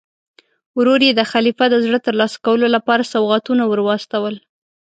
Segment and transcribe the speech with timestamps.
[0.77, 4.35] ورور یې د خلیفه د زړه ترلاسه کولو لپاره سوغاتونه ور واستول.